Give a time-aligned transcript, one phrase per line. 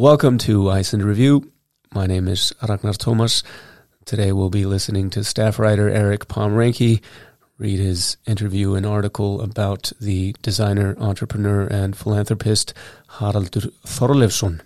[0.00, 1.52] Welcome to Iceland Review.
[1.92, 3.42] My name is Ragnar Thomas.
[4.06, 7.02] Today we'll be listening to staff writer Erik Pomrenke
[7.58, 12.72] read his interview and article about the designer, entrepreneur, and philanthropist
[13.18, 14.62] Haraldur Thorleifsson.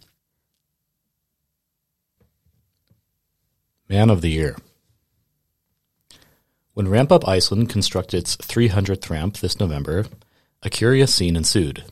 [3.89, 4.57] Man of the Year
[6.75, 10.07] When Ramp Up Iceland constructed its 300th ramp this November,
[10.63, 11.83] a curious scene ensued.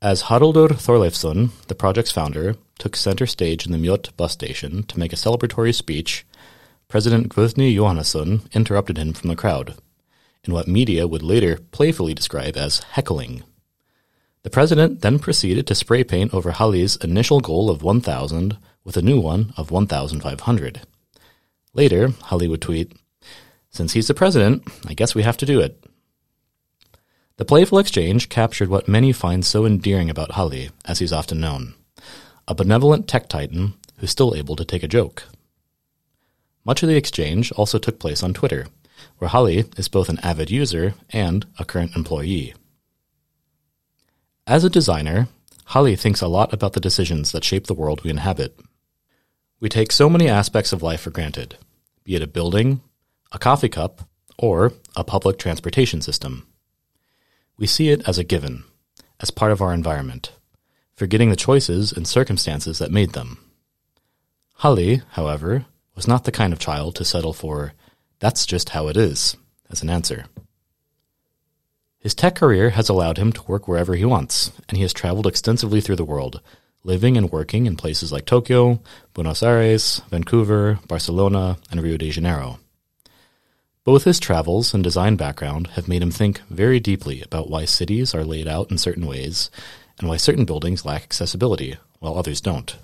[0.00, 4.98] As Haraldur Thorleifsson, the project's founder, took center stage in the Mjódd bus station to
[4.98, 6.24] make a celebratory speech,
[6.86, 9.74] President Guðni Jóhannesson interrupted him from the crowd
[10.44, 13.42] in what media would later playfully describe as heckling.
[14.44, 19.02] The president then proceeded to spray paint over Halli's initial goal of 1,000 with a
[19.02, 20.80] new one of 1,500.
[21.74, 22.92] Later, Halli would tweet,
[23.70, 25.84] Since he's the president, I guess we have to do it.
[27.38, 31.74] The playful exchange captured what many find so endearing about Halli, as he's often known
[32.48, 35.24] a benevolent tech titan who's still able to take a joke.
[36.64, 38.66] Much of the exchange also took place on Twitter,
[39.18, 42.54] where Halli is both an avid user and a current employee.
[44.46, 45.28] As a designer,
[45.68, 48.58] Halli thinks a lot about the decisions that shape the world we inhabit.
[49.60, 51.56] We take so many aspects of life for granted,
[52.02, 52.80] be it a building,
[53.30, 54.08] a coffee cup,
[54.38, 56.47] or a public transportation system.
[57.58, 58.62] We see it as a given,
[59.18, 60.32] as part of our environment,
[60.94, 63.38] forgetting the choices and circumstances that made them.
[64.60, 65.66] Halli, however,
[65.96, 67.72] was not the kind of child to settle for,
[68.20, 69.36] that's just how it is,
[69.70, 70.26] as an answer.
[71.98, 75.26] His tech career has allowed him to work wherever he wants, and he has traveled
[75.26, 76.40] extensively through the world,
[76.84, 78.80] living and working in places like Tokyo,
[79.14, 82.60] Buenos Aires, Vancouver, Barcelona, and Rio de Janeiro.
[83.88, 88.14] Both his travels and design background have made him think very deeply about why cities
[88.14, 89.50] are laid out in certain ways
[89.98, 92.76] and why certain buildings lack accessibility, while others don't.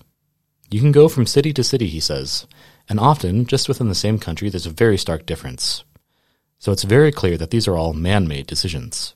[0.70, 2.46] You can go from city to city, he says,
[2.88, 5.84] and often, just within the same country, there's a very stark difference.
[6.58, 9.14] So it's very clear that these are all man made decisions.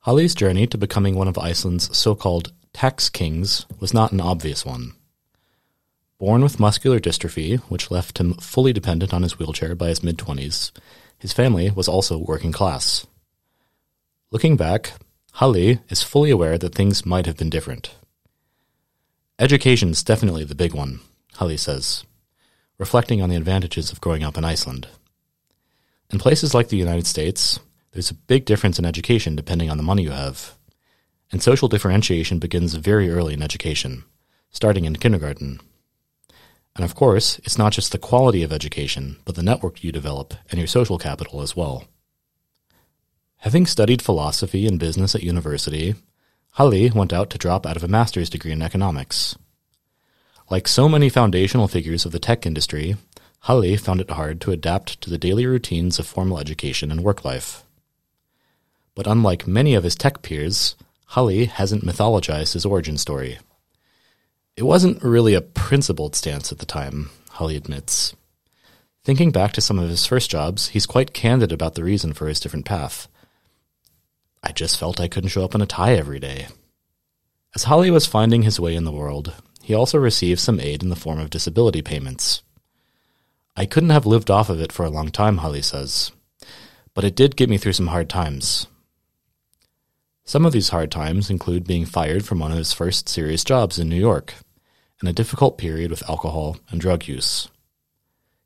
[0.00, 4.66] Halli's journey to becoming one of Iceland's so called tax kings was not an obvious
[4.66, 4.92] one.
[6.18, 10.16] Born with muscular dystrophy, which left him fully dependent on his wheelchair by his mid
[10.16, 10.72] 20s,
[11.18, 13.06] his family was also working class.
[14.30, 14.92] Looking back,
[15.36, 17.94] Halli is fully aware that things might have been different.
[19.38, 21.00] Education's definitely the big one,
[21.34, 22.04] Halli says,
[22.78, 24.88] reflecting on the advantages of growing up in Iceland.
[26.10, 27.60] In places like the United States,
[27.92, 30.54] there's a big difference in education depending on the money you have.
[31.30, 34.04] And social differentiation begins very early in education,
[34.50, 35.60] starting in kindergarten.
[36.76, 40.34] And of course, it's not just the quality of education, but the network you develop
[40.50, 41.84] and your social capital as well.
[43.38, 45.94] Having studied philosophy and business at university,
[46.58, 49.36] Halli went out to drop out of a master's degree in economics.
[50.50, 52.96] Like so many foundational figures of the tech industry,
[53.44, 57.24] Halli found it hard to adapt to the daily routines of formal education and work
[57.24, 57.64] life.
[58.94, 60.76] But unlike many of his tech peers,
[61.12, 63.38] Halli hasn't mythologized his origin story.
[64.56, 68.16] It wasn't really a principled stance at the time, Halli admits.
[69.04, 72.26] Thinking back to some of his first jobs, he's quite candid about the reason for
[72.26, 73.06] his different path.
[74.42, 76.48] I just felt I couldn't show up in a tie every day.
[77.54, 80.88] As Halli was finding his way in the world, he also received some aid in
[80.88, 82.42] the form of disability payments.
[83.56, 86.12] I couldn't have lived off of it for a long time, Halli says,
[86.94, 88.68] but it did get me through some hard times.
[90.24, 93.78] Some of these hard times include being fired from one of his first serious jobs
[93.78, 94.32] in New York
[95.00, 97.48] and a difficult period with alcohol and drug use.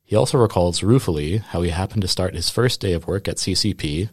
[0.03, 3.37] He also recalls ruefully how he happened to start his first day of work at
[3.37, 4.09] CCP,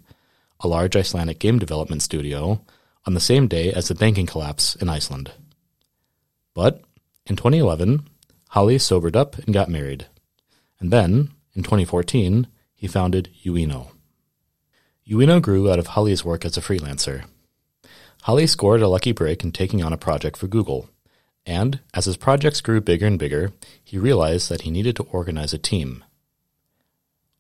[0.61, 2.61] a large Icelandic game development studio,
[3.05, 5.33] on the same day as the banking collapse in Iceland.
[6.55, 6.83] But
[7.27, 8.09] in 2011,
[8.53, 10.07] Halli sobered up and got married.
[10.79, 13.89] And then, in 2014, he founded Ueno.
[15.09, 17.25] Ueno grew out of Halli's work as a freelancer.
[18.25, 20.89] Halli scored a lucky break in taking on a project for Google
[21.49, 23.53] and as his projects grew bigger and bigger,
[23.83, 26.05] he realized that he needed to organize a team.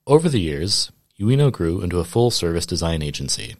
[0.07, 0.91] Over the years,
[1.21, 3.57] Ueno grew into a full service design agency,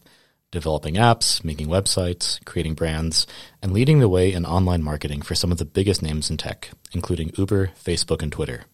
[0.51, 3.27] developing apps, making websites, creating brands,
[3.61, 6.71] and leading the way in online marketing for some of the biggest names in tech,
[6.93, 8.65] including Uber, Facebook, and Twitter.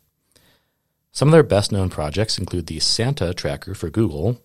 [1.11, 4.41] Some of their best known projects include the Santa tracker for Google,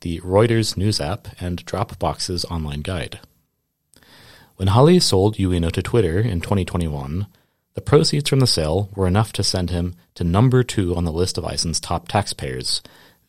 [0.00, 3.20] the Reuters news app, and Dropbox's online guide.
[4.56, 7.26] When Halli sold Ueno to Twitter in 2021,
[7.74, 11.12] the proceeds from the sale were enough to send him to number two on the
[11.12, 12.82] list of Iceland's top taxpayers,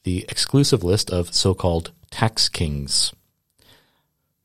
[0.03, 3.13] the exclusive list of so-called tax kings.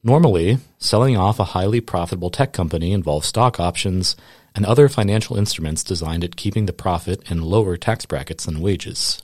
[0.05, 4.15] Normally, selling off a highly profitable tech company involves stock options
[4.55, 9.21] and other financial instruments designed at keeping the profit in lower tax brackets than wages.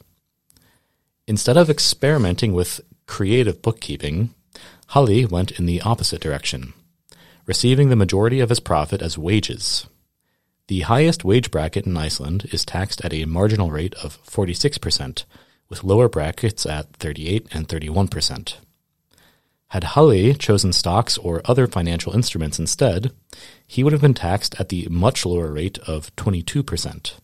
[1.27, 4.35] Instead of experimenting with creative bookkeeping,
[4.91, 6.75] Halli went in the opposite direction,
[7.47, 9.87] receiving the majority of his profit as wages.
[10.69, 15.25] The highest wage bracket in Iceland is taxed at a marginal rate of 46%,
[15.69, 18.57] with lower brackets at 38 and 31%.
[19.69, 23.13] Had Halli chosen stocks or other financial instruments instead,
[23.67, 27.15] he would have been taxed at the much lower rate of 22%.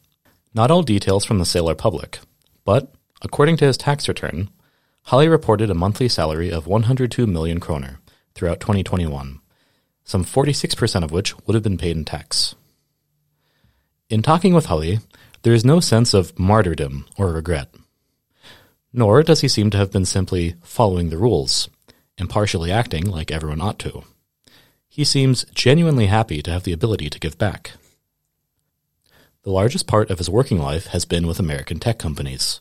[0.53, 2.19] Not all details from the sale are public,
[2.65, 2.93] but
[3.23, 4.51] according to his tax return,
[5.07, 8.01] Halli reported a monthly salary of 102 million kroner
[8.35, 9.40] throughout 2021,
[10.11, 12.57] some 46% of which would have been paid in tax.
[14.09, 14.99] In talking with Halli,
[15.43, 17.73] there is no sense of martyrdom or regret.
[18.93, 21.71] Nor does he seem to have been simply following the rules,
[22.19, 24.03] impartially acting like everyone ought to.
[24.89, 27.71] He seems genuinely happy to have the ability to give back.
[29.45, 32.61] The largest part of his working life has been with American tech companies.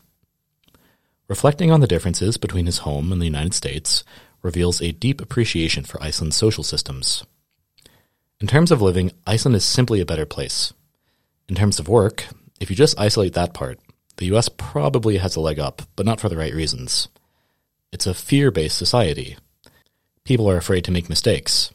[1.28, 4.04] Reflecting on the differences between his home and the United States
[4.44, 7.24] reveals a deep appreciation for Iceland's social systems.
[8.42, 10.74] In terms of living, Iceland is simply a better place.
[11.50, 12.26] In terms of work,
[12.62, 13.80] if you just isolate that part,
[14.16, 17.10] the US probably has a leg up, but not for the right reasons.
[17.92, 19.36] It's a fear based society.
[20.24, 21.72] People are afraid to make mistakes.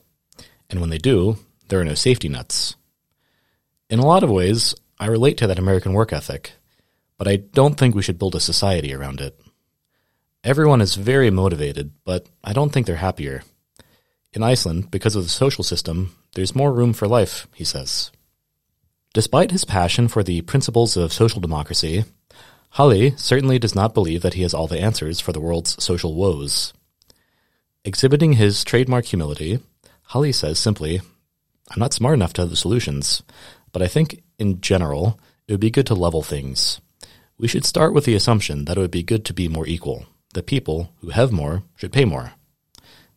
[0.71, 1.37] And when they do,
[1.69, 2.77] there are no safety nets.
[3.91, 6.53] In a lot of ways, I relate to that American work ethic,
[7.19, 9.39] but I don't think we should build a society around it.
[10.43, 13.43] Everyone is very motivated, but I don't think they're happier.
[14.33, 18.11] In Iceland, because of the social system, there's more room for life, he says.
[19.13, 22.05] Despite his passion for the principles of social democracy,
[22.75, 26.15] Halli certainly does not believe that he has all the answers for the world's social
[26.15, 26.73] woes.
[27.85, 29.61] Exhibiting his trademark humility,
[30.11, 31.01] Halli says simply,
[31.71, 33.23] I'm not smart enough to have the solutions,
[33.73, 36.81] but I think, in general, it would be good to level things.
[37.39, 40.07] We should start with the assumption that it would be good to be more equal,
[40.35, 42.33] that people who have more should pay more.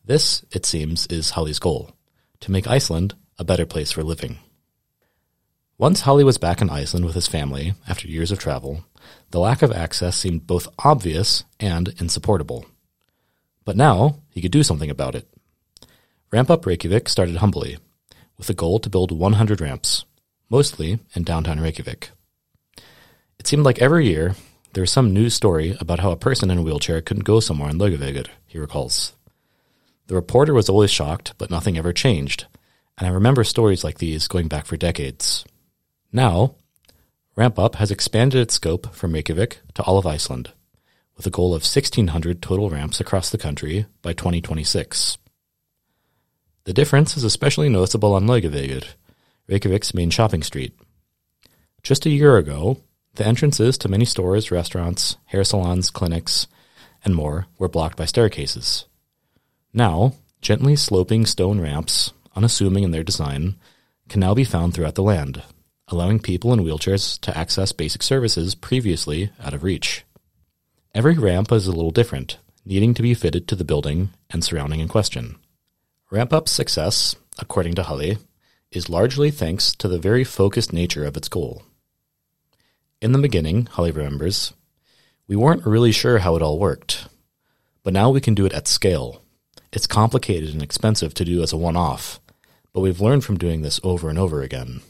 [0.06, 1.97] This, it seems, is Halli's goal
[2.42, 4.40] to make Iceland a better place for living.
[5.78, 8.84] Once Halli was back in Iceland with his family after years of travel,
[9.30, 12.66] the lack of access seemed both obvious and insupportable.
[13.64, 15.28] But now he could do something about it.
[16.32, 17.78] Ramp Up Reykjavik started humbly,
[18.38, 20.06] with a goal to build 100 ramps,
[20.50, 22.10] mostly in downtown Reykjavik.
[23.40, 24.36] It seemed like every year
[24.74, 27.70] there was some news story about how a person in a wheelchair couldn't go somewhere
[27.70, 29.14] in Laugavegur, he recalls.
[30.08, 32.46] The reporter was always shocked, but nothing ever changed,
[32.98, 35.46] and I remember stories like these going back for decades.
[36.12, 36.56] Now,
[37.36, 40.54] Ramp Up has expanded its scope from Reykjavik to all of Iceland,
[41.16, 45.18] with a goal of 1,600 total ramps across the country by 2026.
[46.64, 48.86] The difference is especially noticeable on Laugavegur,
[49.48, 50.74] Reykjavik's main shopping street.
[51.84, 52.82] Just a year ago,
[53.16, 56.48] the entrances to many stores, restaurants, hair salons, clinics,
[57.06, 58.87] and more were blocked by staircases.
[59.74, 63.56] Now, gently sloping stone ramps, unassuming in their design,
[64.10, 65.44] can now be found throughout the land
[65.90, 70.04] allowing people in wheelchairs to access basic services previously out of reach.
[70.94, 74.80] Every ramp is a little different, needing to be fitted to the building and surrounding
[74.80, 75.38] in question.
[76.12, 78.20] Ramp Up's success, according to Halli,
[78.72, 81.64] is largely thanks to the very focused nature of its goal.
[83.02, 84.54] In the beginning, Halli remembers,
[85.28, 87.08] we weren't really sure how it all worked,
[87.84, 89.22] but now we can do it at scale.
[89.72, 92.20] It's complicated and expensive to do as a one off,
[92.74, 94.82] but we've learned from doing this over and over again.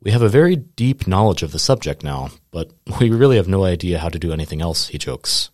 [0.00, 2.70] We have a very deep knowledge of the subject now, but
[3.00, 5.50] we really have no idea how to do anything else, he jokes.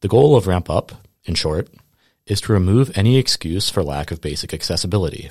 [0.00, 0.92] The goal of Ramp Up,
[1.24, 1.68] in short,
[2.26, 5.30] is to remove any excuse for lack of basic accessibility,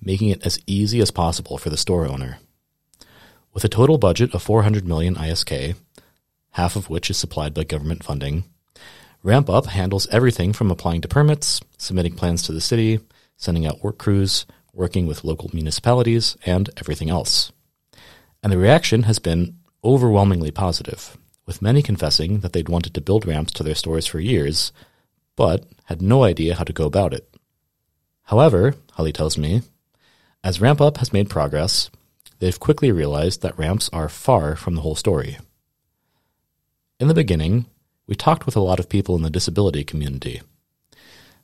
[0.00, 2.38] making it as easy as possible for the store owner.
[3.54, 5.76] With a total budget of 400 million ISK,
[6.52, 8.44] half of which is supplied by government funding,
[9.24, 12.98] Ramp Up handles everything from applying to permits, submitting plans to the city,
[13.36, 17.52] sending out work crews, working with local municipalities, and everything else.
[18.42, 23.24] And the reaction has been overwhelmingly positive, with many confessing that they'd wanted to build
[23.24, 24.72] ramps to their stores for years,
[25.36, 27.32] but had no idea how to go about it.
[28.24, 29.62] However, Halli tells me,
[30.42, 31.90] as Ramp Up has made progress,
[32.40, 35.38] they've quickly realized that ramps are far from the whole story.
[36.98, 37.66] In the beginning,
[38.06, 40.42] we talked with a lot of people in the disability community.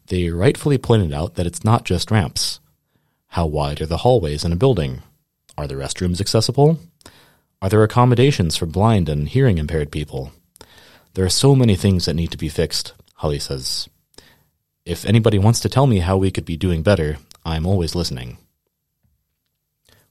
[0.07, 2.61] They rightfully pointed out that it's not just ramps.
[3.29, 5.03] How wide are the hallways in a building?
[5.57, 6.79] Are the restrooms accessible?
[7.61, 10.33] Are there accommodations for blind and hearing impaired people?
[11.15, 13.89] There are so many things that need to be fixed, Halli says.
[14.85, 18.39] If anybody wants to tell me how we could be doing better, I'm always listening.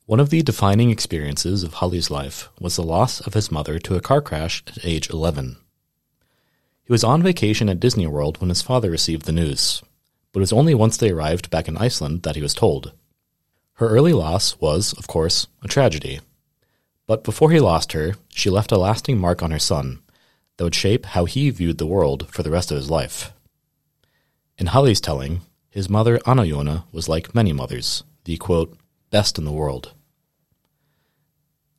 [0.05, 3.95] One of the defining experiences of Halli's life was the loss of his mother to
[3.95, 5.57] a car crash at age 11.
[6.87, 9.83] He was on vacation at Disney World when his father received the news,
[10.31, 12.93] but it was only once they arrived back in Iceland that he was told.
[13.73, 16.21] Her early loss was, of course, a tragedy.
[17.05, 19.99] But before he lost her, she left a lasting mark on her son
[20.55, 23.33] that would shape how he viewed the world for the rest of his life.
[24.57, 28.77] In Halli's telling, his mother Anna was like many mothers, the quote,
[29.09, 29.91] best in the world.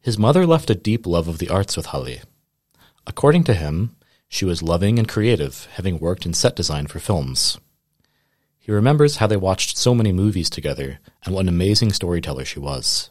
[0.02, 2.20] His mother left a deep love of the arts with Halli.
[3.06, 3.96] According to him,
[4.28, 7.58] she was loving and creative, having worked in set design for films.
[8.58, 12.60] He remembers how they watched so many movies together and what an amazing storyteller she
[12.60, 13.10] was.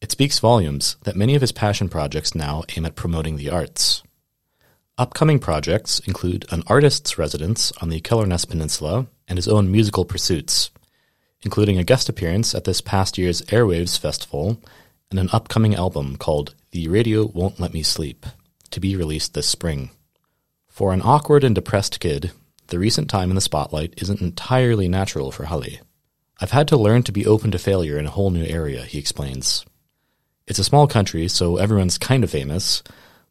[0.00, 4.02] It speaks volumes that many of his passion projects now aim at promoting the arts.
[4.96, 10.70] Upcoming projects include an artist's residence on the Kjalarnes Peninsula and his own musical pursuits,
[11.42, 14.60] including a guest appearance at this past year's Airwaves Festival
[15.10, 18.24] and an upcoming album called The Radio Won't Let Me Sleep,
[18.70, 19.90] to be released this spring.
[20.74, 22.32] For an awkward and depressed kid,
[22.66, 25.78] the recent time in the spotlight isn't entirely natural for Halli.
[26.40, 28.98] I've had to learn to be open to failure in a whole new area, he
[28.98, 29.64] explains.
[30.48, 32.82] It's a small country, so everyone's kind of famous,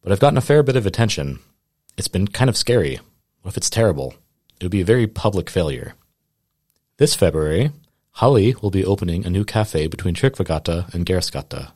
[0.01, 1.39] but I've gotten a fair bit of attention,
[1.97, 3.01] it's been kind of scary.
[3.41, 4.15] What if it's terrible?
[4.61, 5.95] It would be a very public failure.
[6.95, 7.71] This February,
[8.19, 11.73] Halli will be opening a new cafe between Tryggvagata and Geirsgata.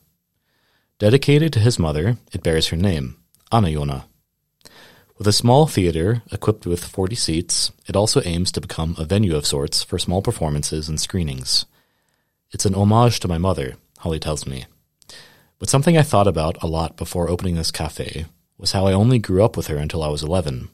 [0.98, 3.18] Dedicated to his mother, it bears her name,
[3.52, 4.06] Anna Jona.
[5.18, 9.34] With a small theater equipped with 40 seats, it also aims to become a venue
[9.34, 11.66] of sorts for small performances and screenings.
[12.52, 14.66] It's an homage to my mother, Halli tells me.
[15.58, 18.26] But something I thought about a lot before opening this cafe
[18.58, 20.68] was how I only grew up with her until I was 11.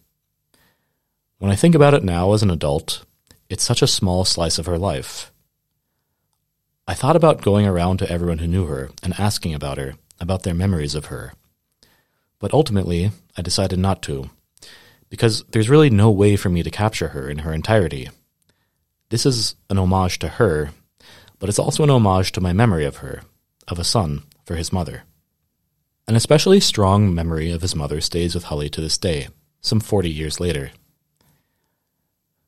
[1.39, 3.07] When I think about it now as an adult,
[3.49, 5.33] it's such a small slice of her life.
[6.87, 10.43] I thought about going around to everyone who knew her and asking about her, about
[10.43, 11.33] their memories of her.
[12.39, 14.31] But ultimately, I decided not to,
[15.09, 18.09] because there's really no way for me to capture her in her entirety.
[19.11, 20.71] This is an homage to her,
[21.39, 23.23] but it's also an homage to my memory of her,
[23.69, 25.05] of a son for his mother.
[26.07, 29.29] An especially strong memory of his mother stays with Halli to this day,
[29.61, 30.71] some 40 years later.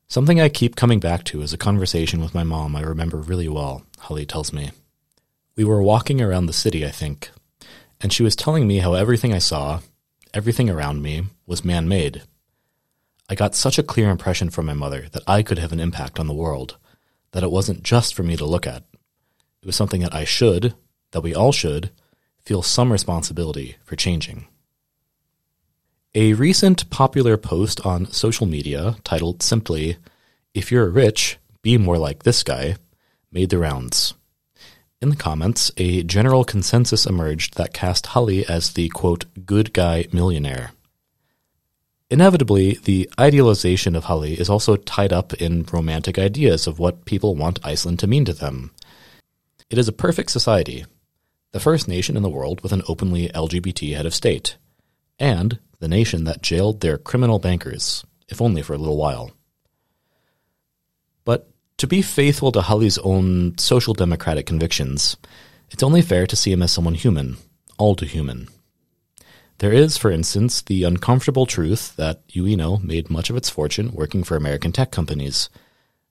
[0.07, 3.49] Something I keep coming back to is a conversation with my mom I remember really
[3.49, 4.71] well, Halli tells me.
[5.55, 7.31] We were walking around the city, I think,
[8.01, 9.81] and she was telling me how everything I saw,
[10.33, 12.23] everything around me, was man made.
[13.29, 16.19] I got such a clear impression from my mother that I could have an impact
[16.19, 16.77] on the world,
[17.31, 18.83] that it wasn't just for me to look at.
[19.61, 20.75] It was something that I should,
[21.11, 21.91] that we all should,
[22.39, 24.47] feel some responsibility for changing.
[26.15, 29.97] A recent popular post on social media titled simply,
[30.53, 32.77] If You're Rich, Be More Like This Guy,
[33.31, 34.13] made the rounds.
[34.99, 40.07] In the comments, a general consensus emerged that cast Halli as the quote, good guy
[40.11, 40.71] millionaire.
[42.09, 47.35] Inevitably, the idealization of Halli is also tied up in romantic ideas of what people
[47.35, 48.71] want Iceland to mean to them.
[49.69, 50.85] It is a perfect society,
[51.51, 54.57] the first nation in the world with an openly LGBT head of state,
[55.19, 59.31] and the nation that jailed their criminal bankers, if only for a little while.
[61.23, 65.15] But to be faithful to Halli's own social democratic convictions,
[65.69, 67.37] it's only fair to see him as someone human,
[67.77, 68.47] all too human.
[69.59, 74.23] There is, for instance, the uncomfortable truth that Ueno made much of its fortune working
[74.23, 75.49] for American tech companies,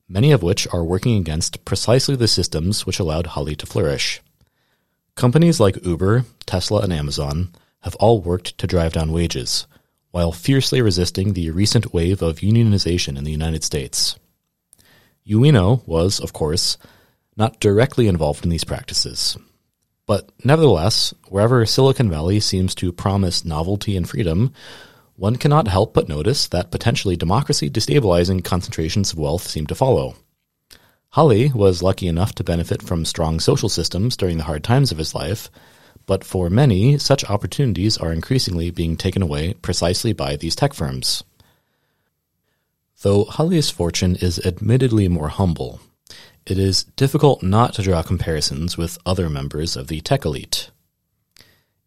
[0.09, 4.21] many of which are working against precisely the systems which allowed Halli to flourish.
[5.15, 9.67] Companies like Uber, Tesla, and Amazon have all worked to drive down wages,
[10.11, 14.17] while fiercely resisting the recent wave of unionization in the United States.
[15.29, 16.79] Ueno was, of course,
[17.37, 19.37] not directly involved in these practices.
[20.07, 24.53] But nevertheless, wherever Silicon Valley seems to promise novelty and freedom,
[25.17, 30.15] one cannot help but notice that potentially democracy destabilizing concentrations of wealth seem to follow.
[31.15, 34.99] Halli was lucky enough to benefit from strong social systems during the hard times of
[34.99, 35.51] his life,
[36.05, 41.25] but for many, such opportunities are increasingly being taken away precisely by these tech firms.
[43.07, 45.79] Though Halli's fortune is admittedly more humble,
[46.45, 50.73] it is difficult not to draw comparisons with other members of the tech elite.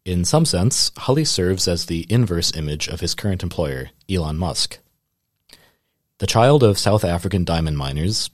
[0.06, 4.78] In some sense, Halli serves as the inverse image of his current employer, Elon Musk.
[6.20, 8.30] The child of South African diamond miners,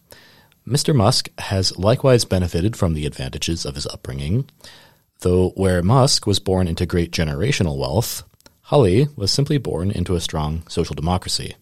[0.64, 0.94] Mr.
[0.94, 4.48] Musk has likewise benefited from the advantages of his upbringing,
[5.22, 8.22] though where Musk was born into great generational wealth,
[8.68, 11.56] Halli was simply born into a strong social democracy.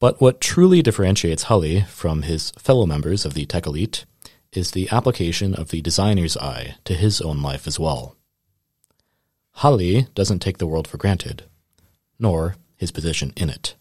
[0.00, 4.04] But what truly differentiates Halli from his fellow members of the tech elite
[4.52, 8.16] is the application of the designer's eye to his own life as well.
[9.58, 11.44] Halli doesn't take the world for granted,
[12.18, 13.74] nor his position in it.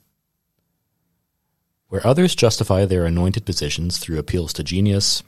[1.90, 5.24] Where others justify their anointed positions through appeals to genius,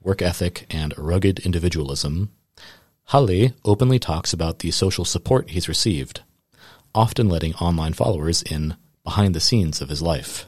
[0.00, 2.30] work ethic, and rugged individualism,
[3.10, 6.22] Halli openly talks about the social support he's received,
[6.94, 8.76] often letting online followers in
[9.10, 10.46] behind the scenes of his life.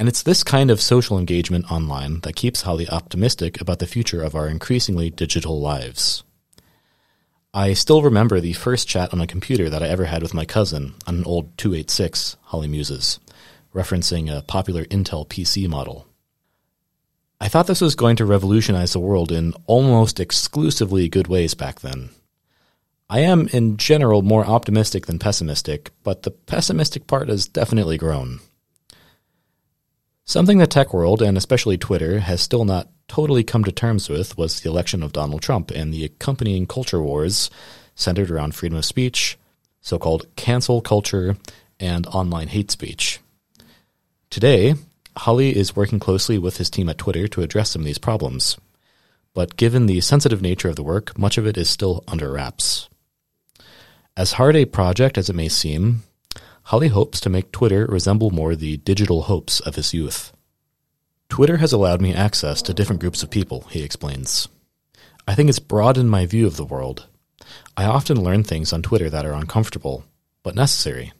[0.00, 4.20] And it's this kind of social engagement online that keeps Halli optimistic about the future
[4.20, 6.24] of our increasingly digital lives.
[7.54, 10.44] I still remember the first chat on a computer that I ever had with my
[10.44, 13.20] cousin on an old 286, Halli muses,
[13.72, 16.08] referencing a popular Intel PC model.
[17.40, 21.82] I thought this was going to revolutionize the world in almost exclusively good ways back
[21.82, 22.10] then.
[23.08, 28.40] I am, in general, more optimistic than pessimistic, but the pessimistic part has definitely grown.
[30.24, 34.36] Something the tech world, and especially Twitter, has still not totally come to terms with
[34.36, 37.48] was the election of Donald Trump and the accompanying culture wars
[37.94, 39.38] centered around freedom of speech,
[39.80, 41.36] so called cancel culture,
[41.78, 43.20] and online hate speech.
[44.30, 44.74] Today,
[45.16, 48.58] Halli is working closely with his team at Twitter to address some of these problems.
[49.32, 52.88] But given the sensitive nature of the work, much of it is still under wraps.
[54.16, 56.02] As hard a project as it may seem,
[56.68, 60.32] Halli hopes to make Twitter resemble more the digital hopes of his youth.
[61.28, 64.48] Twitter has allowed me access to different groups of people, he explains.
[65.28, 67.06] I think it's broadened my view of the world.
[67.76, 70.04] I often learn things on Twitter that are uncomfortable,
[70.42, 71.12] but necessary.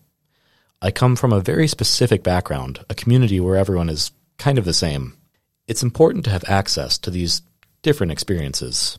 [0.81, 4.73] I come from a very specific background, a community where everyone is kind of the
[4.73, 5.19] same.
[5.67, 7.43] It's important to have access to these
[7.83, 8.99] different experiences.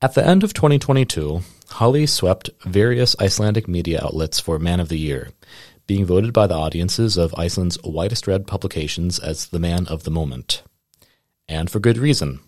[0.00, 4.98] At the end of 2022, Halli swept various Icelandic media outlets for Man of the
[4.98, 5.30] Year,
[5.88, 10.12] being voted by the audiences of Iceland's widest read publications as the man of the
[10.12, 10.62] moment.
[11.48, 12.38] And for good reason.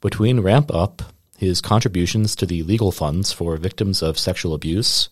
[0.00, 1.02] Between Ramp Up,
[1.36, 5.08] his contributions to the legal funds for victims of sexual abuse,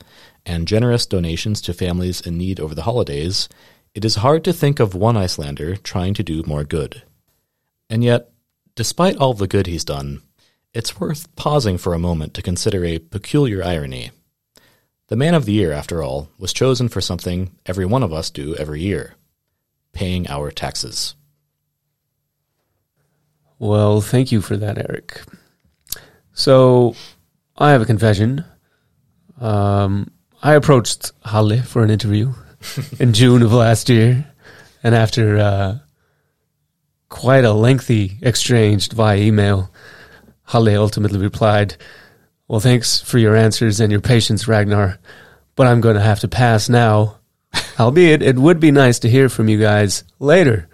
[0.47, 3.49] and generous donations to families in need over the holidays,
[3.97, 7.03] it is hard to think of one Icelander trying to do more good.
[7.91, 8.31] And yet,
[8.77, 10.23] despite all the good he's done,
[10.75, 14.11] it's worth pausing for a moment to consider a peculiar irony.
[15.09, 18.31] The Man of the Year, after all, was chosen for something every one of us
[18.31, 19.15] do every year
[19.93, 21.15] paying our taxes.
[23.59, 25.23] Well, thank you for that, Erik.
[26.33, 26.95] So,
[27.57, 28.45] I have a confession.
[29.41, 32.35] Um, I approached Halli for an interview
[33.01, 34.25] in June of last year,
[34.85, 35.79] and after uh,
[37.09, 39.73] quite a lengthy exchange via email,
[40.49, 41.77] Halli ultimately replied,
[42.49, 44.99] Well, thanks for your answers and your patience, Ragnar,
[45.57, 47.19] but I'm going to have to pass now.
[47.81, 50.69] Albeit, it would be nice to hear from you guys later.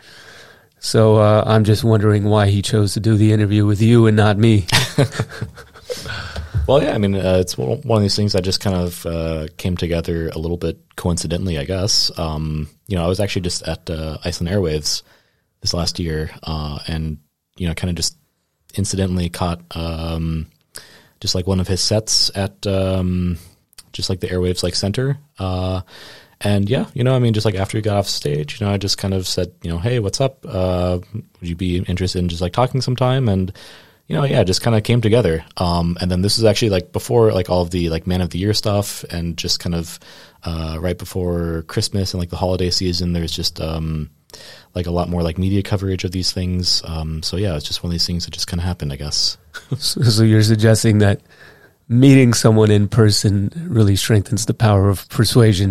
[0.78, 4.16] So uh, I'm just wondering why he chose to do the interview with you and
[4.16, 4.66] not me.
[6.68, 9.46] well, yeah, I mean, uh, it's one of these things that just kind of uh,
[9.56, 12.16] came together a little bit coincidentally, I guess.
[12.18, 15.02] Um, you know, I was actually just at uh, Iceland Airwaves
[15.62, 17.18] this last year, uh, and
[17.56, 18.18] you know, kind of just
[18.74, 20.46] incidentally caught um,
[21.20, 23.38] just like one of his sets at um,
[23.92, 25.18] just like the airwaves like center.
[25.38, 25.80] Uh,
[26.40, 28.72] and yeah, you know, I mean, just like after he got off stage, you know,
[28.72, 30.44] I just kind of said, you know, hey, what's up?
[30.46, 33.28] Uh, would you be interested in just like talking sometime?
[33.28, 33.52] And
[34.06, 35.44] you know, yeah, just kind of came together.
[35.56, 38.30] Um, and then this is actually like before like all of the like man of
[38.30, 39.98] the year stuff and just kind of,
[40.42, 44.10] uh, right before Christmas and like the holiday season, there's just, um,
[44.74, 46.82] like a lot more like media coverage of these things.
[46.84, 48.96] Um, so yeah, it's just one of these things that just kind of happened, I
[48.96, 49.38] guess.
[49.78, 51.20] so, so you're suggesting that
[51.88, 55.70] meeting someone in person really strengthens the power of persuasion.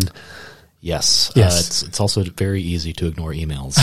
[0.80, 1.30] Yes.
[1.30, 1.54] Uh, yes.
[1.54, 3.76] Uh, it's, it's also very easy to ignore emails.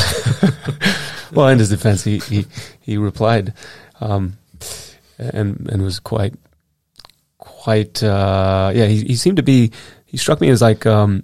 [1.32, 2.46] well, in his defense, he, he,
[2.80, 3.54] he replied,
[4.00, 4.38] um,
[5.18, 6.36] and, and was quite,
[7.38, 9.72] quite, uh, yeah, he, he seemed to be,
[10.06, 11.24] he struck me as like, um,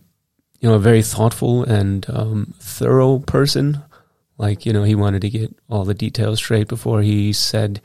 [0.60, 3.82] you know, a very thoughtful and um, thorough person.
[4.38, 7.82] Like, you know, he wanted to get all the details straight before he said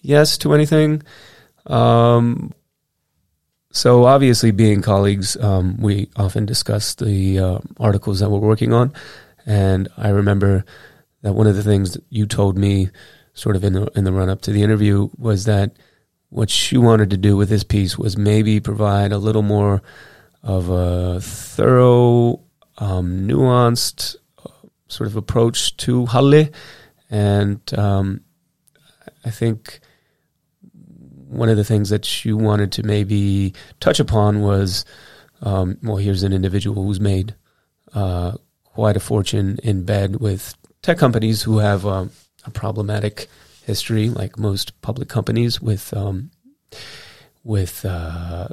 [0.00, 1.02] yes to anything.
[1.66, 2.52] Um,
[3.70, 8.92] so obviously, being colleagues, um, we often discuss the uh, articles that we're working on.
[9.44, 10.64] And I remember
[11.22, 12.90] that one of the things that you told me,
[13.34, 15.72] sort of in the in the run up to the interview, was that
[16.30, 19.82] what you wanted to do with this piece was maybe provide a little more
[20.42, 22.40] of a thorough,
[22.78, 26.52] um, nuanced uh, sort of approach to Halli.
[27.10, 28.22] And um,
[29.24, 29.80] I think
[31.28, 34.84] one of the things that you wanted to maybe touch upon was
[35.42, 37.34] um, well, here's an individual who's made
[37.94, 38.32] uh,
[38.64, 42.10] quite a fortune in bed with tech companies who have um,
[42.44, 43.28] a problematic
[43.64, 46.30] history, like most public companies, with um,
[47.44, 48.48] with uh,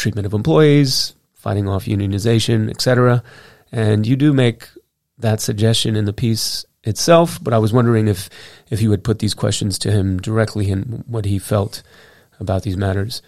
[0.00, 3.22] treatment of employees, fighting off unionization, etc.
[3.70, 4.68] And you do make
[5.18, 8.30] that suggestion in the piece itself, but I was wondering if
[8.70, 11.82] if you would put these questions to him directly and what he felt
[12.38, 13.22] about these matters.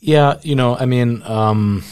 [0.00, 1.82] Yeah, you know, I mean, um,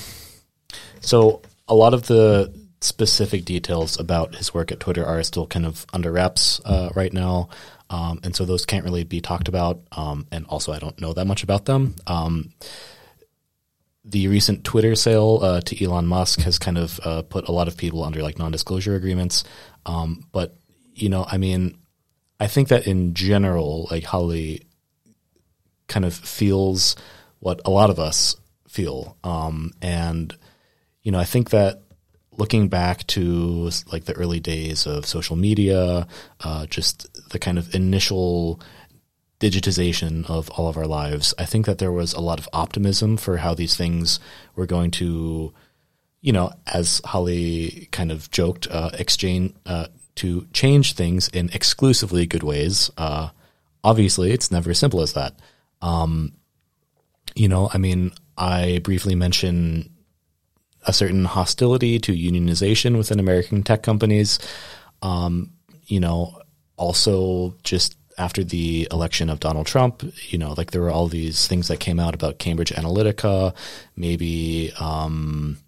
[1.01, 5.67] so a lot of the specific details about his work at Twitter are still kind
[5.67, 7.49] of under wraps uh, right now.
[7.95, 9.81] Um, and so those can't really be talked about.
[9.93, 11.95] Um, and also, I don't know that much about them.
[12.09, 12.53] Um,
[14.05, 17.69] the recent Twitter sale uh, to Elon Musk has kind of uh, put a lot
[17.69, 19.45] of people under like non-disclosure agreements.
[19.87, 20.57] Um, but
[20.95, 21.79] you know, I mean,
[22.41, 24.67] I think that in general, like Halli
[25.87, 26.97] kind of feels
[27.39, 28.35] what a lot of us
[28.69, 30.37] feel, um, and
[31.05, 31.84] you know, I think that
[32.37, 36.07] looking back to like the early days of social media,
[36.41, 38.61] uh, just the kind of initial
[39.41, 43.17] digitization of all of our lives, I think that there was a lot of optimism
[43.17, 44.21] for how these things
[44.57, 45.53] were going to,
[46.21, 52.25] you know, as Halli kind of joked, uh, exchange uh, to change things in exclusively
[52.27, 52.91] good ways.
[52.97, 53.31] Uh,
[53.83, 55.35] obviously, it's never as simple as that.
[55.83, 56.33] Um,
[57.35, 59.91] you know, I mean, I briefly mentioned
[60.87, 64.39] a certain hostility to unionization within American tech companies.
[65.03, 65.53] Um,
[65.87, 66.41] you know,
[66.77, 71.47] also just after the election of Donald Trump, you know, like there were all these
[71.47, 73.55] things that came out about Cambridge Analytica,
[73.97, 75.59] maybe um,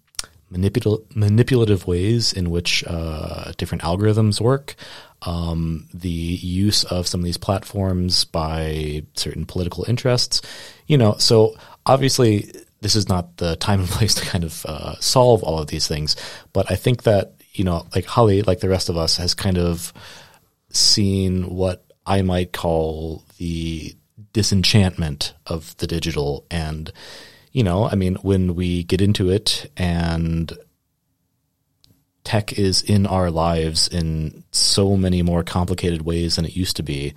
[0.51, 4.75] manipul- manipulative ways in which uh, different algorithms work,
[5.23, 10.41] um, the use of some of these platforms by certain political interests,
[10.87, 12.49] you know, so obviously
[12.81, 15.87] this is not the time and place to kind of uh, solve all of these
[15.87, 16.15] things.
[16.53, 19.57] But I think that you know, like Halli, like the rest of us, has kind
[19.57, 19.91] of
[20.69, 23.95] seen what I might call the
[24.33, 26.91] disenchantment of the digital, and
[27.51, 30.55] you know, I mean, when we get into it and
[32.27, 36.83] tech is in our lives in so many more complicated ways than it used to
[36.83, 37.13] be.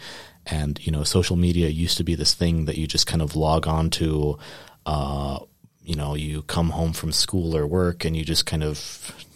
[0.46, 3.35] And, you know, social media used to be this thing that you just kind of
[3.35, 4.38] log on to
[4.87, 5.40] uh,
[5.83, 9.27] you know, you come home from school or work and you just kind of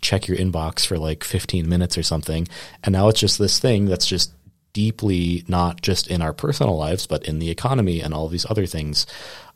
[0.00, 2.48] check your inbox for like 15 minutes or something.
[2.82, 4.32] And now it's just this thing that's just
[4.72, 8.66] deeply not just in our personal lives, but in the economy and all these other
[8.66, 9.06] things.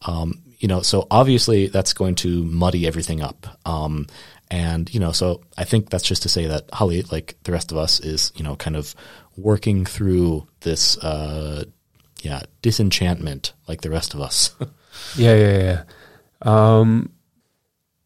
[0.03, 3.47] Um, you know, so obviously that's going to muddy everything up.
[3.67, 4.07] Um,
[4.51, 7.71] and, you know, so I think that's just to say that Halli, like the rest
[7.71, 8.95] of us, is, you know, kind of
[9.37, 11.64] working through this, uh,
[12.23, 14.55] yeah, disenchantment like the rest of us.
[15.17, 15.83] yeah, yeah, yeah.
[16.42, 17.12] Um,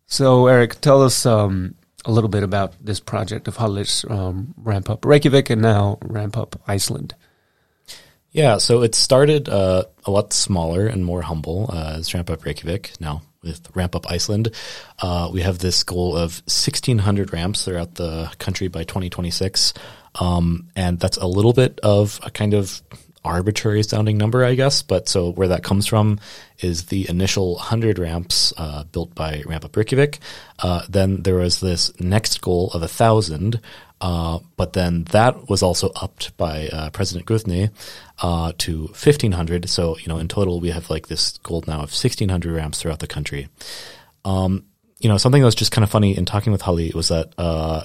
[0.06, 4.90] so, Erik, tell us um, a little bit about this project of Halli's um, Ramp
[4.90, 7.14] Up Reykjavik and now Ramp Up Iceland.
[8.30, 12.44] Yeah, so it started uh, a lot smaller and more humble uh, as Ramp Up
[12.44, 12.92] Reykjavik.
[12.98, 14.50] Now with Ramp Up Iceland,
[15.00, 19.74] uh, we have this goal of 1,600 ramps throughout the country by 2026.
[20.20, 22.82] Um, and that's a little bit of a kind of
[23.24, 24.82] arbitrary sounding number, I guess.
[24.82, 26.20] But so where that comes from
[26.60, 30.18] is the initial 100 ramps uh, built by Ramp Up Reykjavik.
[30.58, 33.60] Uh, then there was this next goal of 1,000.
[34.00, 37.70] Uh, but then that was also upped by uh, President Guthni
[38.20, 39.68] uh, to 1,500.
[39.68, 42.98] So, you know, in total, we have like this goal now of 1,600 ramps throughout
[42.98, 43.48] the country.
[44.24, 44.64] Um,
[44.98, 47.32] you know, something that was just kind of funny in talking with Halli was that
[47.38, 47.84] uh,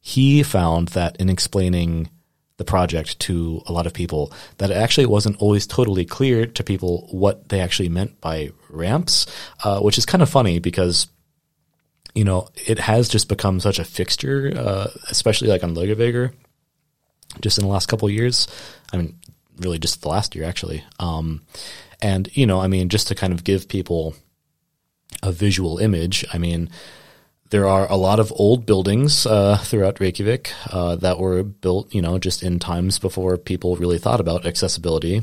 [0.00, 2.08] he found that in explaining
[2.56, 6.64] the project to a lot of people that it actually wasn't always totally clear to
[6.64, 9.26] people what they actually meant by ramps,
[9.64, 11.08] uh, which is kind of funny because
[12.14, 16.32] you know it has just become such a fixture, uh, especially like on Laugavegur,
[17.40, 18.48] just in the last couple years.
[18.92, 19.18] I mean,
[19.58, 20.82] really just the last year actually.
[20.98, 21.42] Um,
[22.00, 24.14] and you know, I mean, just to kind of give people
[25.22, 26.70] a visual image, I mean
[27.50, 32.02] there are a lot of old buildings uh, throughout Reykjavik uh, that were built, you
[32.02, 35.22] know, just in times before people really thought about accessibility.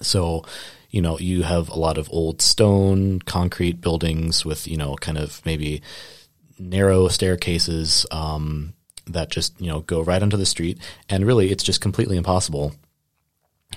[0.00, 0.44] So,
[0.90, 5.18] you know, you have a lot of old stone, concrete buildings with, you know, kind
[5.18, 5.82] of maybe
[6.58, 8.74] narrow staircases um,
[9.06, 10.78] that just, you know, go right onto the street.
[11.08, 12.74] And really, it's just completely impossible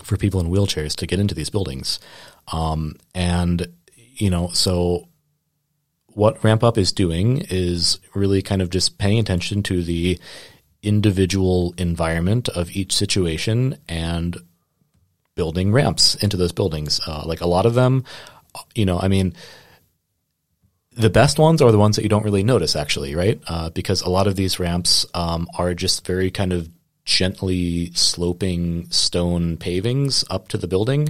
[0.04, 2.00] for people in wheelchairs to get into these buildings.
[2.52, 5.08] Um, and, you know, so
[6.16, 10.18] what Ramp Up is doing is really kind of just paying attention to the
[10.82, 14.38] individual environment of each situation and
[15.36, 17.02] building ramps into those buildings.
[17.06, 18.06] Uh, like a lot of them,
[18.74, 19.34] you know, I mean,
[20.94, 23.42] the best ones are the ones that you don't really notice, actually, right?
[23.48, 26.70] Uh, because a lot of these ramps um, are just very kind of
[27.06, 31.08] gently sloping stone pavings up to the building.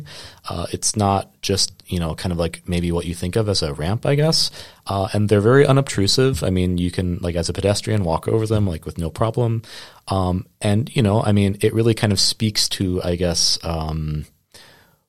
[0.50, 3.64] Uh, it's not just, you know, kind of like maybe what you think of as
[3.64, 4.52] a ramp, I guess.
[4.86, 6.44] Uh, and they're very unobtrusive.
[6.44, 9.62] I mean, you can, like, as a pedestrian, walk over them, like, with no problem.
[10.10, 14.26] Um, and, you know, I mean, it really kind of speaks to, I guess, um,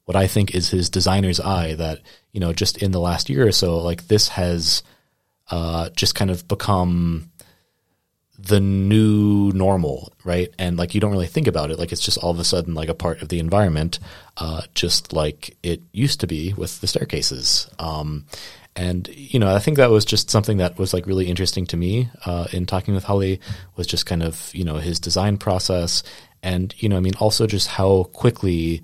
[0.04, 2.00] what I think is his designer's eye that,
[2.32, 4.84] you know, just in the last year or so, like, this has,
[5.50, 7.30] uh, just kind of become,
[8.38, 10.52] the new normal, right?
[10.58, 12.74] And like you don't really think about it, like it's just all of a sudden
[12.74, 13.98] like a part of the environment,
[14.36, 17.68] uh, just like it used to be with the staircases.
[17.78, 18.26] Um,
[18.74, 21.76] and you know, I think that was just something that was like really interesting to
[21.76, 23.40] me uh, in talking with Halli
[23.76, 26.02] was just kind of you know his design process,
[26.42, 28.82] and you know, I mean, also just how quickly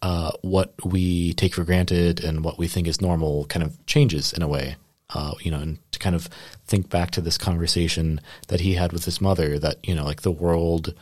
[0.00, 4.32] uh, what we take for granted and what we think is normal kind of changes
[4.32, 4.76] in a way
[5.14, 6.28] uh, you know, and to kind of
[6.66, 10.22] think back to this conversation that he had with his mother that, you know, like
[10.22, 10.94] the world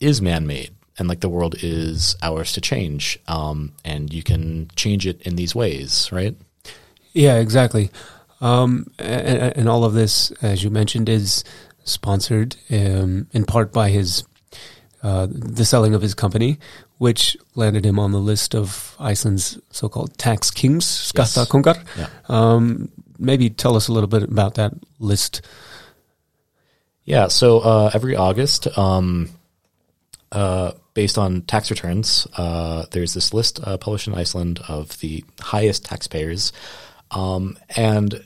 [0.00, 3.18] is man made and like the world is ours to change.
[3.28, 6.36] Um, and you can change it in these ways, right?
[7.12, 7.90] Yeah, exactly.
[8.40, 11.42] Um, and, and, all of this, as you mentioned, is
[11.82, 14.22] sponsored um, in part by his
[15.02, 16.58] uh, the selling of his company,
[16.98, 21.76] which landed him on the list of Iceland's so-called tax kings, Skattakongar.
[21.76, 21.86] Yes.
[21.96, 22.08] Yeah.
[22.28, 25.42] Um, maybe tell us a little bit about that list.
[27.04, 29.30] Yeah, so uh, every August, um,
[30.30, 35.24] uh, based on tax returns, uh, there's this list uh, published in Iceland of the
[35.40, 36.52] highest taxpayers.
[37.10, 38.22] Um, and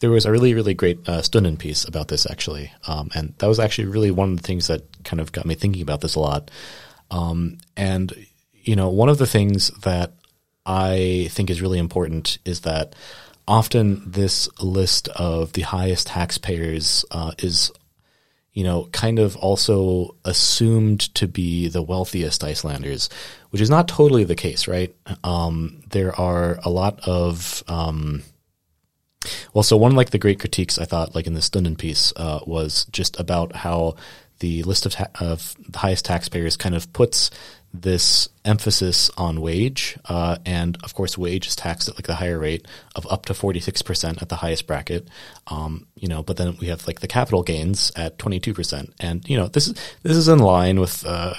[0.00, 2.72] there was a really, really great uh, Stundin piece about this, actually.
[2.86, 5.54] Um, and that was actually really one of the things that kind of got me
[5.54, 6.50] thinking about this a lot.
[7.10, 8.12] Um, and,
[8.54, 10.12] you know, one of the things that
[10.64, 12.94] I think is really important is that
[13.46, 17.70] often this list of the highest taxpayers uh, is
[18.52, 23.08] you know, kind of also assumed to be the wealthiest Icelanders,
[23.50, 24.94] which is not totally the case, right?
[25.24, 28.22] Um, there are a lot of, um,
[29.54, 32.40] well, so one like the great critiques I thought, like in the Stundin piece, uh,
[32.46, 33.96] was just about how
[34.40, 37.30] the list of, ta- of the highest taxpayers kind of puts
[37.74, 42.38] this emphasis on wage, uh, and of course, wage is taxed at like the higher
[42.38, 45.08] rate of up to forty six percent at the highest bracket.
[45.46, 48.92] Um, you know, but then we have like the capital gains at twenty two percent,
[49.00, 51.04] and you know this is this is in line with.
[51.06, 51.34] Uh,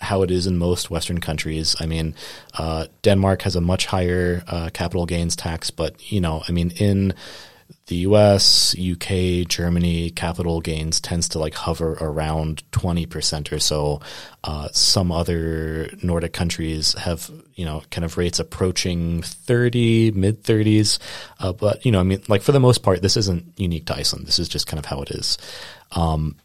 [0.00, 1.74] how it is in most Western countries.
[1.80, 2.14] I mean,
[2.54, 6.70] uh, Denmark has a much higher uh, capital gains tax, but you know, I mean,
[6.76, 7.14] in
[7.88, 14.00] the US, UK, Germany, capital gains tends to like hover around 20% or so.
[14.44, 20.98] Uh, some other Nordic countries have, you know, kind of rates approaching 30, mid 30s.
[21.40, 23.96] Uh, but, you know, I mean, like for the most part, this isn't unique to
[23.96, 24.26] Iceland.
[24.26, 25.38] This is just kind of how it is.
[25.92, 26.36] Um,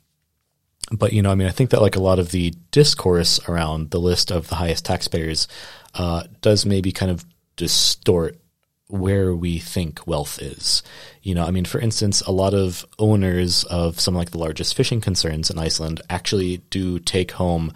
[0.91, 3.91] but, you know, I mean, I think that like a lot of the discourse around
[3.91, 5.47] the list of the highest taxpayers
[5.93, 8.38] uh, does maybe kind of distort
[8.88, 10.84] where we think wealth is.
[11.22, 14.76] You know, I mean, for instance, a lot of owners of some like the largest
[14.76, 17.74] fishing concerns in Iceland actually do take home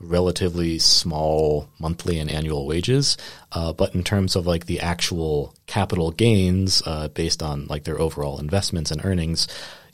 [0.00, 3.16] relatively small monthly and annual wages.
[3.52, 8.00] Uh, but in terms of like the actual capital gains uh, based on like their
[8.00, 9.46] overall investments and earnings,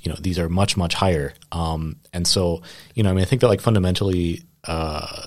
[0.02, 1.34] you know, these are much, much higher.
[1.50, 2.62] Um, and so,
[2.94, 5.26] you know, I mean, I think that like fundamentally, uh,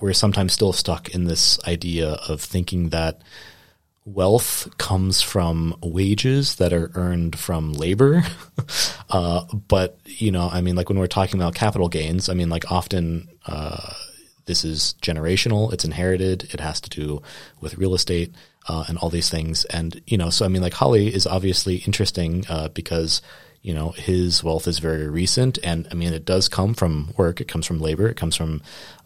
[0.00, 3.22] we're sometimes still stuck in this idea of thinking that
[4.04, 8.22] wealth comes from wages that are earned from labor.
[9.10, 12.50] uh, but, you know, I mean, like when we're talking about capital gains, I mean,
[12.50, 13.94] like often, uh,
[14.44, 17.22] this is generational, it's inherited, it has to do
[17.62, 18.34] with real estate,
[18.68, 19.64] uh, and all these things.
[19.66, 23.22] And, you know, so I mean, like Halli is obviously interesting, uh, because,
[23.62, 25.58] you know, his wealth is very recent.
[25.62, 27.40] And I mean, it does come from work.
[27.40, 28.06] It comes from labor.
[28.06, 28.60] It comes from,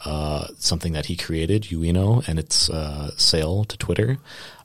[0.05, 4.19] uh, something that he created, Ueno, and its, uh, sale to Twitter.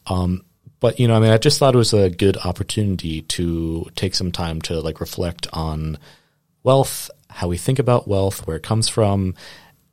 [0.08, 0.46] Um,
[0.80, 4.16] but you know, I mean, I just thought it was a good opportunity to take
[4.16, 5.98] some time to like reflect on
[6.64, 9.36] wealth, how we think about wealth, where it comes from,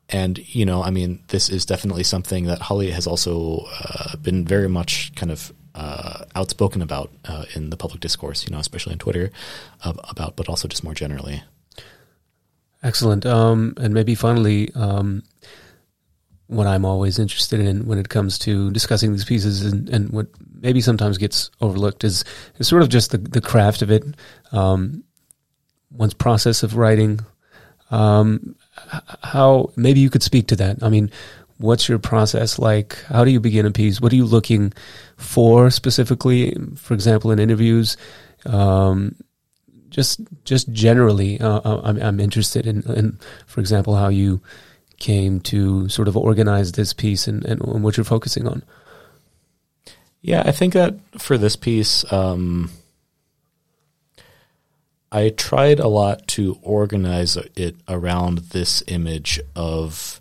[0.08, 4.44] and you know, I mean, this is definitely something that Halli has also uh, been
[4.44, 8.44] very much kind of uh, outspoken about uh, in the public discourse.
[8.44, 9.30] You know, especially on Twitter
[9.84, 11.42] about, but also just more generally.
[12.82, 13.26] Excellent.
[13.26, 15.22] Um, and maybe finally, um,
[16.50, 20.26] what I'm always interested in when it comes to discussing these pieces and, and what
[20.60, 22.24] maybe sometimes gets overlooked is,
[22.58, 24.04] is sort of just the, the craft of it,
[24.52, 25.04] um,
[25.90, 27.20] one's process of writing.
[27.90, 28.56] Um,
[29.22, 30.82] how maybe you could speak to that.
[30.82, 31.10] I mean,
[31.58, 33.02] what's your process like?
[33.08, 34.00] How do you begin a piece?
[34.00, 34.72] What are you looking
[35.16, 36.54] for specifically?
[36.76, 37.96] For example, in interviews,
[38.46, 39.16] Um,
[39.90, 44.40] just just generally, uh, uh, I'm, I'm interested in, in, for example, how you
[45.00, 48.62] came to sort of organize this piece and, and, and what you're focusing on.
[50.22, 52.70] Yeah, I think that for this piece, um,
[55.10, 60.20] I tried a lot to organize it around this image of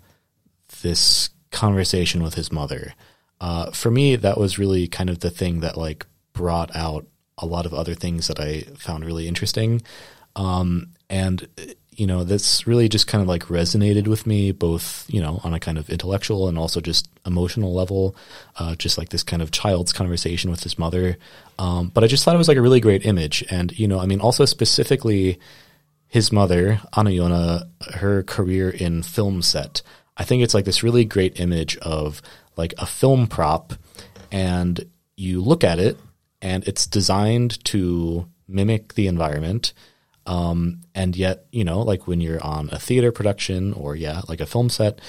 [0.81, 2.93] this conversation with his mother.
[3.41, 7.05] Uh, for me, that was really kind of the thing that like brought out
[7.37, 9.81] a lot of other things that I found really interesting.
[10.35, 11.47] Um, and
[11.99, 15.53] you know, that's really just kind of like resonated with me, both, you know, on
[15.53, 18.15] a kind of intellectual and also just emotional level,
[18.55, 21.17] uh, just like this kind of child's conversation with his mother.
[21.57, 23.43] Um, but I just thought it was like a really great image.
[23.49, 25.39] And, you know, I mean, also specifically
[26.07, 29.81] his mother, Anna Yona, her career in film set.
[30.15, 32.21] I think it's like this really great image of
[32.55, 33.73] like a film prop
[34.31, 35.97] and you look at it
[36.41, 39.73] and it's designed to mimic the environment
[40.25, 44.41] um, and yet, you know, like when you're on a theater production or, yeah, like
[44.41, 44.99] a film set,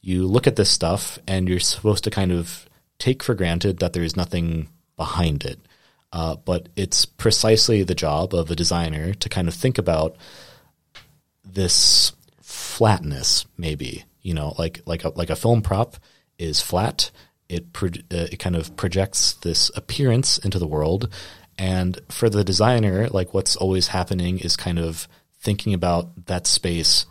[0.00, 2.68] you look at this stuff and you're supposed to kind of
[2.98, 5.58] take for granted that there is nothing behind it.
[6.12, 10.16] Uh, but it's precisely the job of a designer to kind of think about
[11.44, 15.96] this flatness, maybe, you know, like, like a, like a film prop
[16.38, 17.10] is flat.
[17.48, 21.08] It, pro- uh, it kind of projects this appearance into the world
[21.58, 25.08] and for the designer, like what's always happening is kind of
[25.40, 27.04] thinking about that space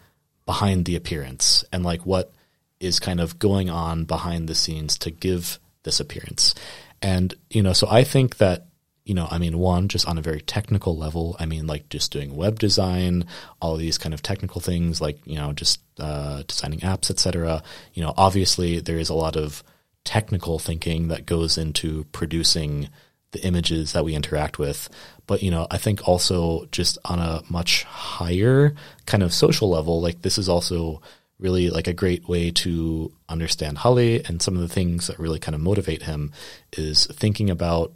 [0.45, 2.31] behind the appearance and like what
[2.79, 6.55] is kind of going on behind the scenes to give this appearance.
[7.01, 8.67] And, you know, so I think that,
[9.03, 12.11] you know, I mean, one, just on a very technical level, I mean, like just
[12.11, 13.25] doing web design,
[13.61, 17.63] all these kind of technical things, like, you know, just uh, designing apps, etc.
[17.93, 19.63] You know, obviously there is a lot of
[20.03, 22.89] technical thinking that goes into producing
[23.31, 24.89] the images that we interact with.
[25.25, 28.73] But, you know, I think also just on a much higher
[29.05, 31.01] kind of social level, like this is also
[31.39, 35.39] really like a great way to understand Halli and some of the things that really
[35.39, 36.31] kind of motivate him
[36.73, 37.93] is thinking about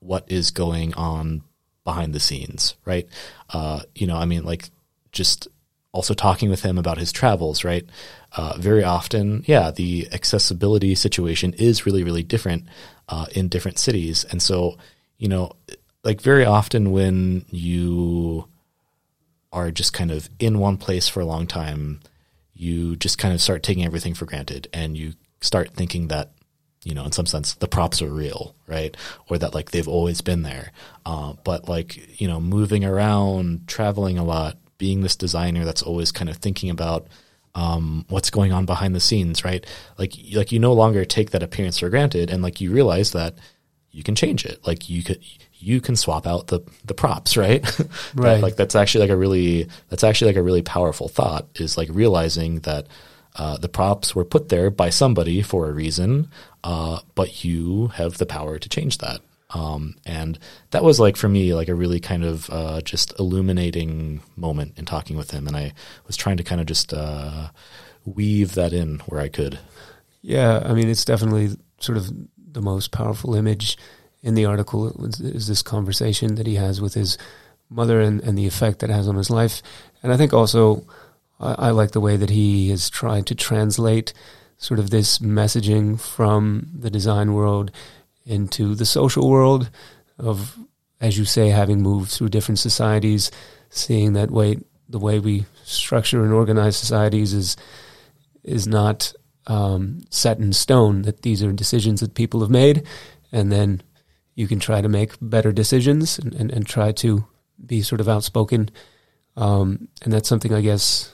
[0.00, 1.42] what is going on
[1.84, 3.08] behind the scenes, right?
[3.50, 4.70] Uh, you know, I mean, like
[5.12, 5.48] just
[5.92, 7.84] also talking with him about his travels, right?
[8.32, 12.64] Uh, very often, yeah, the accessibility situation is really, really different
[13.10, 14.24] uh, in different cities.
[14.24, 14.78] And so,
[15.18, 15.52] you know,
[16.04, 18.46] like very often when you
[19.52, 22.00] are just kind of in one place for a long time,
[22.54, 26.30] you just kind of start taking everything for granted and you start thinking that,
[26.84, 28.96] you know, in some sense, the props are real, right?
[29.28, 30.72] Or that like they've always been there.
[31.04, 36.12] Uh, but like, you know, moving around, traveling a lot, being this designer that's always
[36.12, 37.06] kind of thinking about
[37.54, 39.64] um, what's going on behind the scenes, right?
[39.98, 43.34] Like, like you no longer take that appearance for granted, and like you realize that
[43.90, 44.64] you can change it.
[44.66, 45.22] Like you could,
[45.54, 47.64] you can swap out the the props, right?
[48.14, 48.34] Right.
[48.34, 51.76] that, like that's actually like a really that's actually like a really powerful thought is
[51.76, 52.86] like realizing that
[53.36, 56.28] uh, the props were put there by somebody for a reason,
[56.64, 59.20] uh, but you have the power to change that.
[59.52, 60.38] Um, and
[60.70, 64.84] that was like for me like a really kind of uh, just illuminating moment in
[64.84, 65.72] talking with him, and I
[66.06, 67.48] was trying to kind of just uh,
[68.04, 69.58] weave that in where I could.
[70.22, 73.76] Yeah, I mean, it's definitely sort of the most powerful image
[74.22, 77.16] in the article is this conversation that he has with his
[77.70, 79.62] mother and, and the effect that has on his life.
[80.02, 80.84] And I think also
[81.38, 84.12] I, I like the way that he has tried to translate
[84.58, 87.70] sort of this messaging from the design world
[88.24, 89.70] into the social world
[90.18, 90.58] of,
[91.00, 93.30] as you say, having moved through different societies,
[93.70, 97.56] seeing that way the way we structure and organize societies is
[98.42, 99.12] is not
[99.46, 101.02] um, set in stone.
[101.02, 102.86] That these are decisions that people have made,
[103.32, 103.82] and then
[104.34, 107.26] you can try to make better decisions and, and, and try to
[107.64, 108.70] be sort of outspoken.
[109.36, 111.12] Um, and that's something I guess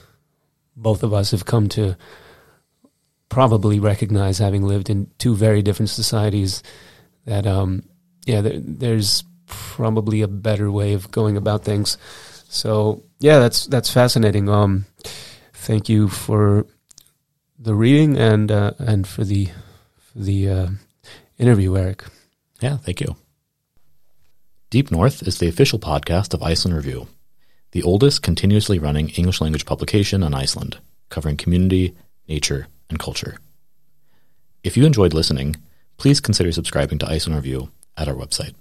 [0.77, 1.97] both of us have come to
[3.29, 6.63] probably recognize having lived in two very different societies
[7.27, 7.83] that um,
[8.25, 11.99] yeah, there, there's probably a better way of going about things.
[12.49, 14.49] So yeah, that's that's fascinating.
[14.49, 14.87] Um,
[15.53, 16.67] thank you for
[17.59, 19.49] the reading and uh, and for the
[19.99, 20.69] for the uh,
[21.39, 22.05] interview, Erik.
[22.61, 23.17] Yeah, thank you.
[24.71, 27.09] Deep North is the official podcast of Iceland Review,
[27.71, 31.95] the oldest continuously running English language publication on Iceland, covering community,
[32.29, 33.39] nature, and culture.
[34.65, 35.57] If you enjoyed listening
[35.97, 38.55] please consider subscribing to Iceland Review at our website.